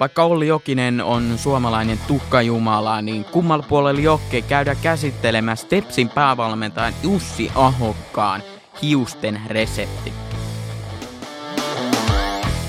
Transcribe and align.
Vaikka 0.00 0.24
Olli 0.24 0.46
Jokinen 0.46 1.00
on 1.00 1.38
suomalainen 1.38 1.98
tukkajumala, 2.06 3.02
niin 3.02 3.24
kummalla 3.24 3.66
puolella 3.68 4.00
Jokke 4.00 4.42
käydä 4.42 4.74
käsittelemässä 4.74 5.66
Stepsin 5.66 6.08
päävalmentajan 6.08 6.94
Jussi 7.02 7.52
Ahokkaan 7.54 8.42
hiusten 8.82 9.40
resepti. 9.46 10.12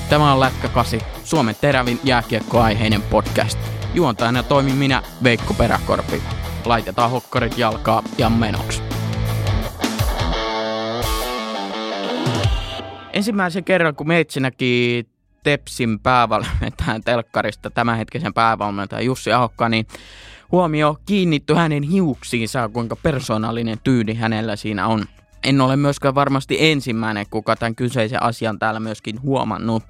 Tämä 0.10 0.34
on 0.34 0.40
Lätkä 0.40 0.68
8, 0.68 1.00
Suomen 1.24 1.56
terävin 1.62 2.00
jääkiekkoaiheinen 2.04 3.02
podcast. 3.02 3.60
Juontajana 3.94 4.44
toimin 4.44 4.76
minä, 4.76 5.04
Veikko 5.24 5.54
Peräkorpi. 5.54 6.22
Laitetaan 6.66 7.12
hokkarit 7.12 7.58
jalkaa 7.58 8.04
ja 8.18 8.30
menoksi. 8.30 8.82
Ensimmäisen 13.14 13.64
kerran, 13.64 13.96
kun 13.96 14.08
Meitsi 14.08 14.40
näki 14.40 15.06
Tepsin 15.44 16.00
päävalmentajan 16.00 17.04
telkkarista 17.06 17.70
tämänhetkisen 17.70 18.34
päävalmentajan 18.34 19.06
Jussi 19.06 19.32
Ahokka, 19.32 19.70
niin 19.70 19.88
huomio 20.52 20.98
kiinnitty 21.06 21.54
hänen 21.54 21.84
hiuksiinsa, 21.84 22.70
kuinka 22.70 22.96
persoonallinen 22.96 23.78
tyyli 23.84 24.14
hänellä 24.14 24.56
siinä 24.56 24.88
on. 24.88 25.06
En 25.44 25.62
ole 25.62 25.76
myöskään 25.76 26.16
varmasti 26.16 26.58
ensimmäinen, 26.60 27.26
kuka 27.30 27.56
tämän 27.56 27.76
kyseisen 27.76 28.24
asian 28.24 28.60
täällä 28.60 28.80
myöskin 28.80 29.22
huomannut. 29.22 29.84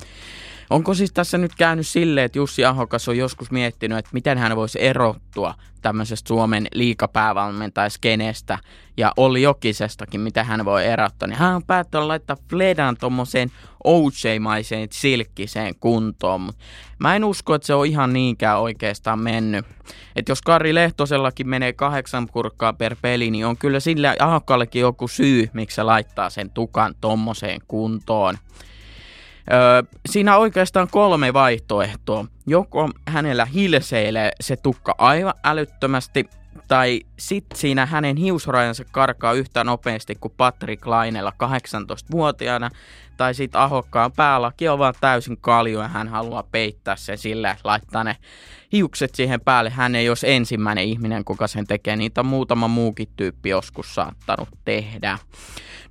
Onko 0.70 0.94
siis 0.94 1.12
tässä 1.14 1.38
nyt 1.38 1.56
käynyt 1.56 1.88
silleen, 1.88 2.26
että 2.26 2.38
Jussi 2.38 2.66
Ahokas 2.66 3.08
on 3.08 3.18
joskus 3.18 3.52
miettinyt, 3.52 3.98
että 3.98 4.10
miten 4.14 4.38
hän 4.38 4.56
voisi 4.56 4.82
erottua 4.82 5.54
tämmöisestä 5.82 6.28
Suomen 6.28 6.68
liikapäävalmentajaskenestä 6.74 8.58
ja 8.98 9.14
Olli 9.18 9.42
Jokisestakin, 9.42 10.22
mitä 10.22 10.44
hän 10.44 10.66
voi 10.66 10.86
erottaa, 10.86 11.28
niin 11.28 11.40
hän 11.40 11.56
on 11.56 11.64
päättänyt 11.64 12.08
laittaa 12.08 12.38
Fledan 12.50 12.98
tuommoiseen 12.98 13.52
OJ-maiseen 13.84 14.88
silkkiseen 14.92 15.76
kuntoon, 15.80 16.42
mutta 16.42 16.64
mä 17.00 17.16
en 17.16 17.24
usko, 17.24 17.56
että 17.56 17.66
se 17.66 17.74
on 17.74 17.86
ihan 17.86 18.14
niinkään 18.14 18.60
oikeastaan 18.60 19.20
mennyt. 19.20 19.66
Että 20.16 20.32
jos 20.32 20.42
Kari 20.42 20.76
Lehtosellakin 20.76 21.50
menee 21.50 21.74
kahdeksan 21.74 22.28
kurkkaa 22.28 22.74
per 22.74 22.96
peli, 23.02 23.32
niin 23.32 23.46
on 23.46 23.58
kyllä 23.58 23.80
sillä 23.80 24.16
Ahokkallekin 24.20 24.80
joku 24.80 25.08
syy, 25.08 25.50
miksi 25.54 25.76
se 25.76 25.84
laittaa 25.84 26.30
sen 26.30 26.50
tukan 26.50 26.96
tommoseen 27.02 27.62
kuntoon. 27.68 28.38
Siinä 30.10 30.36
on 30.36 30.42
oikeastaan 30.42 30.88
kolme 30.92 31.34
vaihtoehtoa. 31.34 32.26
Joko 32.48 32.90
hänellä 33.08 33.46
hilseilee 33.46 34.32
se 34.42 34.56
tukka 34.56 34.96
aivan 34.98 35.34
älyttömästi, 35.44 36.30
tai 36.70 37.02
sitten 37.20 37.60
siinä 37.60 37.86
hänen 37.86 38.18
hiusrajansa 38.18 38.84
karkaa 38.92 39.34
yhtä 39.34 39.64
nopeasti 39.64 40.16
kuin 40.16 40.34
Patrick 40.38 40.86
Lainella 40.86 41.34
18-vuotiaana, 41.44 42.70
tai 43.18 43.34
sitten 43.34 43.62
ahokkaan 43.62 44.12
päälaki 44.12 44.68
on 44.68 44.80
vaan 44.80 44.94
täysin 45.02 45.38
kalju 45.42 45.80
ja 45.80 45.88
hän 45.88 46.08
haluaa 46.08 46.44
peittää 46.52 46.96
sen 46.96 47.18
sillä, 47.18 47.52
että 47.52 47.70
laittaa 47.70 48.04
ne 48.04 48.16
hiukset 48.72 49.16
siihen 49.16 49.42
päälle. 49.42 49.70
Hän 49.70 49.96
ei 49.96 50.10
olisi 50.10 50.32
ensimmäinen 50.32 50.84
ihminen, 50.84 51.26
kuka 51.26 51.48
sen 51.48 51.68
tekee. 51.68 51.96
Niitä 51.96 52.22
on 52.22 52.26
muutama 52.26 52.68
muukin 52.68 53.08
tyyppi 53.16 53.50
joskus 53.50 53.96
saattanut 53.96 54.50
tehdä. 54.66 55.18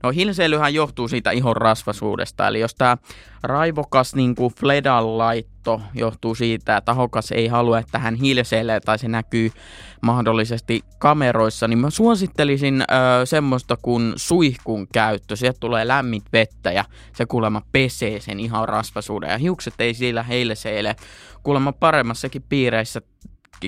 No 0.02 0.10
hilseilyhän 0.10 0.74
johtuu 0.74 1.08
siitä 1.08 1.30
ihon 1.30 1.56
rasvasuudesta, 1.56 2.48
eli 2.48 2.60
jos 2.60 2.74
tämä 2.74 2.96
raivokas 3.42 4.14
niin 4.14 4.34
kuin 4.34 4.54
Fledan 4.54 5.18
laitto 5.18 5.80
johtuu 5.94 6.34
siitä, 6.34 6.76
että 6.76 6.86
tahokas 6.86 7.32
ei 7.32 7.48
halua, 7.48 7.78
että 7.78 7.98
hän 7.98 8.14
hilseilee 8.14 8.80
tai 8.80 8.98
se 8.98 9.08
näkyy 9.08 9.52
mahdollisesti 10.00 10.67
kameroissa, 10.98 11.68
niin 11.68 11.78
mä 11.78 11.90
suosittelisin 11.90 12.82
ö, 12.82 13.26
semmoista 13.26 13.76
kuin 13.82 14.12
suihkun 14.16 14.88
käyttö. 14.92 15.36
Sieltä 15.36 15.60
tulee 15.60 15.88
lämmit 15.88 16.24
vettä 16.32 16.72
ja 16.72 16.84
se 17.14 17.26
kuulemma 17.26 17.62
pesee 17.72 18.20
sen 18.20 18.40
ihan 18.40 18.68
rasvasuuden 18.68 19.30
ja 19.30 19.38
hiukset 19.38 19.74
ei 19.78 19.94
sillä 19.94 20.22
hilseile. 20.22 20.96
Kuulemma 21.42 21.72
paremmassakin 21.72 22.44
piireissä 22.48 23.00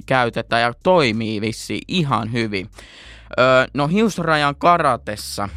käytetään 0.07 0.63
ja 0.63 0.73
toimii 0.83 1.41
vissi 1.41 1.81
ihan 1.89 2.33
hyvin. 2.33 2.71
Öö, 3.39 3.67
no 3.75 3.89
hiusrajan 3.89 4.57
karatessa 4.57 5.49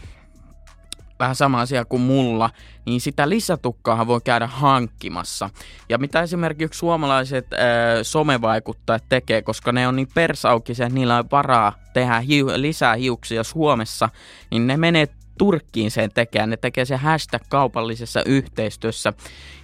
vähän 1.20 1.36
sama 1.36 1.62
asia 1.62 1.86
kuin 1.86 2.02
mulla, 2.02 2.50
niin 2.86 3.02
sitä 3.02 3.30
lisätukkaahan 3.30 4.08
voi 4.08 4.22
käydä 4.24 4.48
hankkimassa. 4.48 5.50
Ja 5.90 5.98
mitä 5.98 6.22
esimerkiksi 6.22 6.78
suomalaiset 6.78 7.54
äh, 7.54 7.60
somevaikuttajat 8.04 9.04
tekee, 9.10 9.42
koska 9.42 9.72
ne 9.72 9.88
on 9.88 9.96
niin 9.96 10.08
persaukisia, 10.14 10.86
että 10.86 11.00
niillä 11.00 11.18
on 11.18 11.26
varaa 11.32 11.74
tehdä 11.94 12.20
hiu- 12.20 12.62
lisää 12.62 12.96
hiuksia 12.96 13.44
Suomessa, 13.44 14.10
niin 14.52 14.68
ne 14.68 14.78
menee 14.78 15.08
Turkkiin 15.38 15.92
sen 15.92 16.12
tekemään. 16.14 16.50
Ne 16.50 16.58
tekee 16.58 16.86
se 16.86 16.96
hashtag 16.96 17.42
kaupallisessa 17.50 18.24
yhteistyössä 18.26 19.14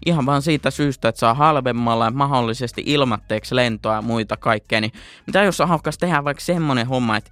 ihan 0.05 0.25
vaan 0.25 0.41
siitä 0.41 0.71
syystä, 0.71 1.09
että 1.09 1.19
saa 1.19 1.33
halvemmalla 1.33 2.05
ja 2.05 2.11
mahdollisesti 2.11 2.83
ilmatteeksi 2.85 3.55
lentoa 3.55 3.95
ja 3.95 4.01
muita 4.01 4.37
kaikkea. 4.37 4.81
Niin 4.81 4.93
mitä 5.27 5.43
jos 5.43 5.59
haukas 5.59 5.97
tehdä 5.97 6.23
vaikka 6.23 6.43
semmonen 6.43 6.87
homma, 6.87 7.17
että 7.17 7.31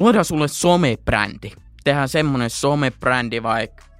luodaan 0.00 0.24
sulle 0.24 0.48
somebrändi 0.48 1.52
tehdään 1.84 2.08
semmonen 2.08 2.50
somebrändi 2.50 3.42
vaikka 3.42 3.91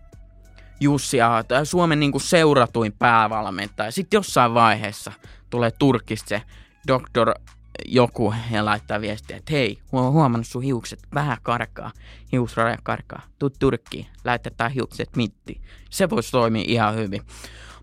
Jussi 0.82 1.16
tai 1.48 1.66
Suomen 1.66 2.00
niin 2.00 2.12
kuin 2.12 2.22
seuratuin 2.22 2.92
päävalmentaja. 2.92 3.90
Sitten 3.90 4.18
jossain 4.18 4.54
vaiheessa 4.54 5.12
tulee 5.50 5.70
Turkista 5.78 6.28
se 6.28 6.42
doktor 6.88 7.34
joku 7.86 8.34
ja 8.50 8.64
laittaa 8.64 9.00
viestiä, 9.00 9.36
että 9.36 9.52
hei, 9.52 9.78
huomannut 9.92 10.46
sun 10.46 10.62
hiukset 10.62 10.98
vähän 11.14 11.38
karkaa, 11.42 11.92
hiusraja 12.32 12.78
karkaa, 12.82 13.22
tuu 13.38 13.50
Turkkiin, 13.58 14.06
laitetaan 14.24 14.70
hiukset 14.70 15.16
mitti. 15.16 15.60
Se 15.90 16.10
voisi 16.10 16.30
toimia 16.30 16.64
ihan 16.66 16.94
hyvin. 16.94 17.22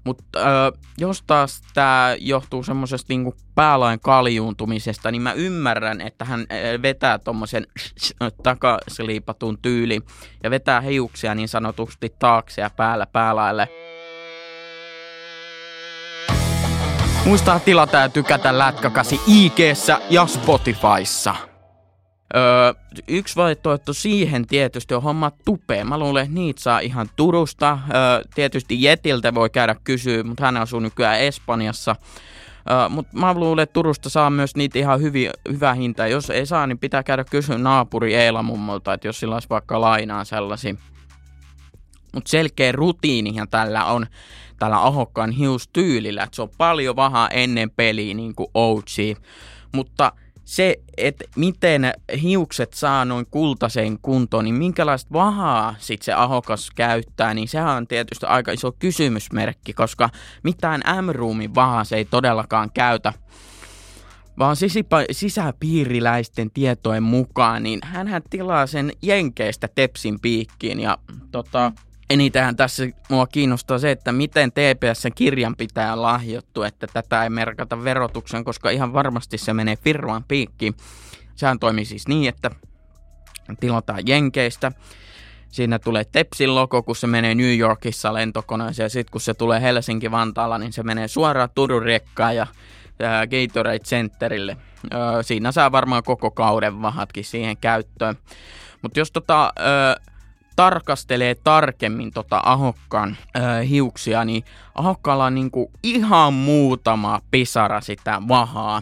Mutta 0.09 0.39
äh, 0.39 0.79
jos 0.97 1.23
taas 1.27 1.61
tämä 1.73 2.15
johtuu 2.19 2.63
semmoisesta 2.63 3.05
niinku 3.09 3.35
päälain 3.55 3.99
kaljuuntumisesta, 3.99 5.11
niin 5.11 5.21
mä 5.21 5.33
ymmärrän, 5.33 6.01
että 6.01 6.25
hän 6.25 6.47
vetää 6.81 7.19
tuommoisen 7.19 7.67
takasliipatun 8.43 9.57
tyyli 9.61 10.01
ja 10.43 10.49
vetää 10.49 10.81
hiuksia 10.81 11.35
niin 11.35 11.47
sanotusti 11.47 12.13
taakse 12.19 12.61
ja 12.61 12.69
päällä 12.69 13.05
päälaille. 13.05 13.69
Muistaa 17.25 17.59
tilata 17.59 17.97
ja 17.97 18.09
tykätä 18.09 18.57
Lätkäkasi 18.57 19.21
ig 19.27 19.57
ja 20.09 20.25
Spotifyssa. 20.25 21.48
Öö, 22.35 22.73
yksi 23.07 23.35
vaihtoehto 23.35 23.93
siihen 23.93 24.47
tietysti 24.47 24.93
on 24.93 25.03
homma 25.03 25.31
tupeen. 25.45 25.87
Mä 25.87 25.97
luulen, 25.97 26.23
että 26.23 26.35
niitä 26.35 26.61
saa 26.61 26.79
ihan 26.79 27.09
Turusta. 27.15 27.79
Öö, 27.89 28.21
tietysti 28.35 28.83
Jetiltä 28.83 29.35
voi 29.35 29.49
käydä 29.49 29.75
kysyä, 29.83 30.23
mutta 30.23 30.45
hän 30.45 30.57
asuu 30.57 30.79
nykyään 30.79 31.19
Espanjassa. 31.19 31.95
Öö, 32.71 32.89
mutta 32.89 33.17
mä 33.17 33.33
luulen, 33.33 33.63
että 33.63 33.73
Turusta 33.73 34.09
saa 34.09 34.29
myös 34.29 34.55
niitä 34.55 34.79
ihan 34.79 35.01
hyvi, 35.01 35.29
hyvää 35.51 35.73
hintaa. 35.73 36.07
Jos 36.07 36.29
ei 36.29 36.45
saa, 36.45 36.67
niin 36.67 36.79
pitää 36.79 37.03
käydä 37.03 37.23
kysyä 37.23 37.57
naapuri 37.57 38.15
Eila 38.15 38.43
mummolta, 38.43 38.93
että 38.93 39.07
jos 39.07 39.19
sillä 39.19 39.35
olisi 39.35 39.49
vaikka 39.49 39.81
lainaa 39.81 40.23
sellaisia. 40.23 40.75
Mutta 42.13 42.29
selkeä 42.29 42.71
rutiinihan 42.71 43.47
tällä 43.47 43.85
on 43.85 44.07
tällä 44.59 44.85
ahokkaan 44.85 45.31
hiustyylillä, 45.31 46.23
että 46.23 46.35
se 46.35 46.41
on 46.41 46.49
paljon 46.57 46.95
vahaa 46.95 47.27
ennen 47.27 47.71
peliä 47.71 48.13
niin 48.13 48.35
kuin 48.35 48.49
OG. 48.53 48.87
Mutta 49.75 50.11
se, 50.49 50.75
että 50.97 51.25
miten 51.35 51.93
hiukset 52.21 52.73
saa 52.73 53.05
noin 53.05 53.25
kultaiseen 53.31 53.99
kuntoon, 54.01 54.45
niin 54.45 54.55
minkälaista 54.55 55.13
vahaa 55.13 55.75
sit 55.79 56.01
se 56.01 56.13
ahokas 56.13 56.71
käyttää, 56.75 57.33
niin 57.33 57.47
sehän 57.47 57.77
on 57.77 57.87
tietysti 57.87 58.25
aika 58.25 58.51
iso 58.51 58.71
kysymysmerkki, 58.71 59.73
koska 59.73 60.09
mitään 60.43 60.81
M-roomin 61.01 61.55
vahaa 61.55 61.83
se 61.83 61.95
ei 61.95 62.05
todellakaan 62.05 62.71
käytä. 62.73 63.13
Vaan 64.39 64.55
sisäpiiriläisten 65.11 66.51
tietojen 66.51 67.03
mukaan, 67.03 67.63
niin 67.63 67.79
hän 67.83 68.21
tilaa 68.29 68.67
sen 68.67 68.91
Jenkeistä 69.01 69.67
Tepsin 69.75 70.19
piikkiin 70.19 70.79
ja 70.79 70.97
tota, 71.31 71.71
Enitenhän 72.09 72.55
tässä 72.55 72.83
mua 73.09 73.27
kiinnostaa 73.27 73.79
se, 73.79 73.91
että 73.91 74.11
miten 74.11 74.51
TPSn 74.51 75.11
kirjan 75.15 75.55
pitää 75.55 76.01
lahjoittu, 76.01 76.63
että 76.63 76.87
tätä 76.93 77.23
ei 77.23 77.29
merkata 77.29 77.83
verotuksen, 77.83 78.43
koska 78.43 78.69
ihan 78.69 78.93
varmasti 78.93 79.37
se 79.37 79.53
menee 79.53 79.75
firman 79.75 80.23
piikkiin. 80.23 80.75
Sehän 81.35 81.59
toimii 81.59 81.85
siis 81.85 82.07
niin, 82.07 82.29
että 82.29 82.51
tilataan 83.59 84.07
Jenkeistä, 84.07 84.71
siinä 85.49 85.79
tulee 85.79 86.03
Tepsin 86.03 86.55
logo, 86.55 86.83
kun 86.83 86.95
se 86.95 87.07
menee 87.07 87.35
New 87.35 87.57
Yorkissa 87.57 88.13
lentokoneeseen, 88.13 88.85
ja 88.85 88.89
sitten 88.89 89.11
kun 89.11 89.21
se 89.21 89.33
tulee 89.33 89.61
Helsinki-Vantaalla, 89.61 90.57
niin 90.57 90.73
se 90.73 90.83
menee 90.83 91.07
suoraan 91.07 91.49
Turun 91.55 91.83
rekkaan 91.83 92.35
ja 92.35 92.47
Gatorade 92.99 93.79
Centerille. 93.79 94.57
Siinä 95.21 95.51
saa 95.51 95.71
varmaan 95.71 96.03
koko 96.03 96.31
kauden 96.31 96.81
vahatkin 96.81 97.25
siihen 97.25 97.57
käyttöön. 97.57 98.15
Mutta 98.81 98.99
jos 98.99 99.11
tota, 99.11 99.53
tarkastelee 100.59 101.35
tarkemmin 101.35 102.11
tota 102.11 102.41
Ahokkaan 102.45 103.17
äh, 103.37 103.69
hiuksia, 103.69 104.25
niin 104.25 104.43
Ahokkaalla 104.75 105.25
on 105.25 105.35
niinku 105.35 105.71
ihan 105.83 106.33
muutama 106.33 107.21
pisara 107.31 107.81
sitä 107.81 108.21
vahaa. 108.27 108.81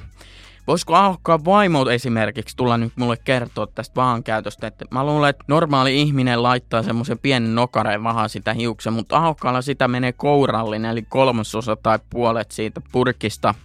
Voisiko 0.68 0.96
Ahokkaan 0.96 1.46
vaimo 1.46 1.90
esimerkiksi 1.90 2.56
tulla 2.56 2.78
nyt 2.78 2.94
mulle 2.96 3.18
kertoa 3.18 3.68
tästä 3.68 3.96
vahan 3.96 4.24
käytöstä, 4.24 4.68
että 4.68 4.86
mä 4.92 5.06
luulen, 5.06 5.30
että 5.30 5.44
normaali 5.48 6.02
ihminen 6.02 6.44
laittaa 6.44 6.84
semmoisen 6.84 7.20
pienen 7.20 7.56
nokareen 7.56 8.04
vahan 8.04 8.30
sitä 8.30 8.54
hiuksen, 8.54 8.94
mutta 8.94 9.18
Ahokkaalla 9.18 9.62
sitä 9.62 9.88
menee 9.88 10.12
kourallinen, 10.12 10.92
eli 10.92 11.02
kolmasosa 11.02 11.76
tai 11.76 12.00
puolet 12.10 12.52
siitä 12.52 12.82
purkista. 12.92 13.56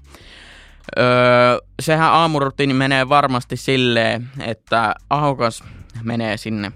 Öö, 0.99 1.05
sehän 1.81 2.13
aamurutiini 2.13 2.75
menee 2.75 3.09
varmasti 3.09 3.57
silleen, 3.57 4.29
että 4.41 4.95
Ahokas 5.11 5.65
menee 6.03 6.37
sinne 6.37 6.73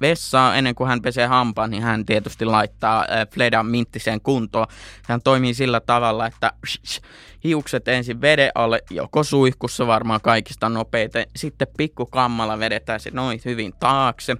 vessaan 0.00 0.58
ennen 0.58 0.74
kuin 0.74 0.88
hän 0.88 1.02
pesee 1.02 1.26
hampaan, 1.26 1.70
niin 1.70 1.82
hän 1.82 2.06
tietysti 2.06 2.44
laittaa 2.44 3.00
äh, 3.00 3.28
Fledan 3.34 3.66
minttiseen 3.66 4.20
kuntoon. 4.20 4.66
Hän 5.02 5.22
toimii 5.22 5.54
sillä 5.54 5.80
tavalla, 5.80 6.26
että 6.26 6.52
hiukset 7.44 7.88
ensin 7.88 8.20
veden 8.20 8.50
alle, 8.54 8.80
joko 8.90 9.24
suihkussa 9.24 9.86
varmaan 9.86 10.20
kaikista 10.20 10.68
nopeiten, 10.68 11.26
sitten 11.36 11.68
pikkukammalla 11.76 12.58
vedetään 12.58 13.00
se 13.00 13.10
noin 13.10 13.40
hyvin 13.44 13.72
taakse. 13.80 14.36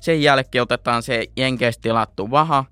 Sen 0.00 0.22
jälkeen 0.22 0.62
otetaan 0.62 1.02
se 1.02 1.26
jenkeistä 1.36 1.82
tilattu 1.82 2.30
vaha, 2.30 2.64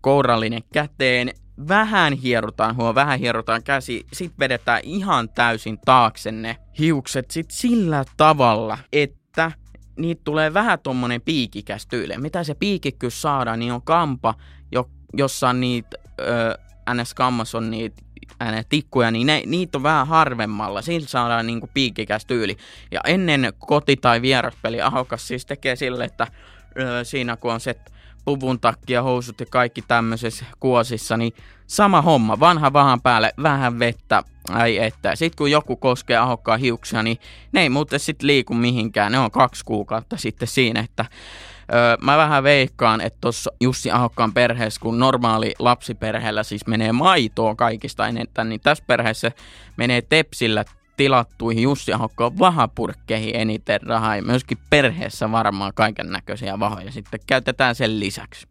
kourallinen 0.00 0.62
käteen, 0.72 1.32
vähän 1.68 2.12
hierutaan, 2.12 2.76
huo, 2.76 2.94
vähän 2.94 3.18
hierutaan 3.18 3.62
käsi, 3.62 4.06
sit 4.12 4.32
vedetään 4.38 4.80
ihan 4.84 5.28
täysin 5.28 5.78
taakse 5.84 6.32
ne 6.32 6.56
hiukset. 6.78 7.30
Sit 7.30 7.50
sillä 7.50 8.04
tavalla, 8.16 8.78
että 8.92 9.52
niitä 9.96 10.20
tulee 10.24 10.54
vähän 10.54 10.78
tommonen 10.78 11.20
piikikäs 11.20 11.86
tyyli. 11.86 12.18
Mitä 12.18 12.44
se 12.44 12.54
piikikkyys 12.54 13.22
saadaan, 13.22 13.58
niin 13.58 13.72
on 13.72 13.82
kampa, 13.82 14.34
jo, 14.72 14.90
jossa 15.16 15.48
on 15.48 15.60
niitä, 15.60 15.96
ns. 16.94 17.14
kammas 17.14 17.54
on 17.54 17.70
niitä 17.70 18.02
tikkuja, 18.68 19.10
niin 19.10 19.26
ne, 19.26 19.42
niitä 19.46 19.78
on 19.78 19.82
vähän 19.82 20.06
harvemmalla. 20.06 20.82
Sillä 20.82 21.08
saadaan 21.08 21.46
niinku 21.46 21.70
piikikäs 21.74 22.26
tyyli. 22.26 22.56
Ja 22.90 23.00
ennen 23.06 23.52
koti- 23.58 23.96
tai 23.96 24.22
vieraspeli 24.22 24.80
Ahokas 24.80 25.28
siis 25.28 25.46
tekee 25.46 25.76
sille, 25.76 26.04
että 26.04 26.26
ö, 26.80 27.04
siinä 27.04 27.36
kun 27.36 27.52
on 27.52 27.60
se 27.60 27.76
puvun 28.24 28.60
takia, 28.60 29.02
housut 29.02 29.40
ja 29.40 29.46
kaikki 29.50 29.82
tämmöisessä 29.82 30.44
kuosissa, 30.60 31.16
niin 31.16 31.32
sama 31.66 32.02
homma, 32.02 32.40
vanha 32.40 32.72
vahan 32.72 33.00
päälle, 33.00 33.32
vähän 33.42 33.78
vettä, 33.78 34.22
ai 34.50 34.78
että. 34.78 35.16
Sitten 35.16 35.36
kun 35.36 35.50
joku 35.50 35.76
koskee 35.76 36.16
ahokkaan 36.16 36.60
hiuksia, 36.60 37.02
niin 37.02 37.18
ne 37.52 37.60
ei 37.60 37.68
muuten 37.68 38.00
sitten 38.00 38.26
liiku 38.26 38.54
mihinkään, 38.54 39.12
ne 39.12 39.18
on 39.18 39.30
kaksi 39.30 39.64
kuukautta 39.64 40.16
sitten 40.16 40.48
siinä, 40.48 40.80
että 40.80 41.04
Öö, 41.74 41.96
mä 42.00 42.16
vähän 42.16 42.42
veikkaan, 42.42 43.00
että 43.00 43.18
tuossa 43.20 43.52
Jussi 43.60 43.90
Ahokkaan 43.90 44.32
perheessä, 44.32 44.80
kun 44.80 44.98
normaali 44.98 45.54
lapsiperheellä 45.58 46.42
siis 46.42 46.66
menee 46.66 46.92
maitoa 46.92 47.54
kaikista 47.54 48.08
enemmän, 48.08 48.48
niin 48.48 48.60
tässä 48.60 48.84
perheessä 48.86 49.32
menee 49.76 50.02
tepsillä 50.02 50.64
tilattuihin 50.96 51.62
Jussi 51.62 51.92
Ahokkaan 51.92 52.38
vahapurkkeihin 52.38 53.36
eniten 53.36 53.82
rahaa 53.82 54.16
ja 54.16 54.22
myöskin 54.22 54.58
perheessä 54.70 55.32
varmaan 55.32 55.72
kaiken 55.74 56.10
näköisiä 56.10 56.60
vahoja 56.60 56.92
sitten 56.92 57.20
käytetään 57.26 57.74
sen 57.74 58.00
lisäksi. 58.00 58.46